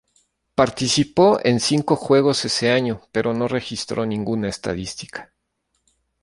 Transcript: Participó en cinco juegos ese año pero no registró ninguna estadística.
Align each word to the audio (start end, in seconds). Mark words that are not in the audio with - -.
Participó 0.55 1.39
en 1.43 1.59
cinco 1.59 1.95
juegos 1.95 2.43
ese 2.43 2.71
año 2.71 3.01
pero 3.11 3.35
no 3.35 3.47
registró 3.47 4.03
ninguna 4.03 4.49
estadística. 4.49 5.31